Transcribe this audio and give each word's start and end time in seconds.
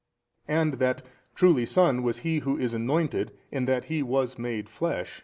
And 0.47 0.79
that 0.79 1.03
truly 1.35 1.63
SON 1.63 2.01
was 2.01 2.17
He 2.25 2.39
Who 2.39 2.57
is 2.57 2.73
anointed 2.73 3.37
in 3.51 3.65
that 3.65 3.85
He 3.85 4.01
WAS 4.01 4.35
MADE 4.39 4.67
flesh, 4.67 5.17
i. 5.19 5.19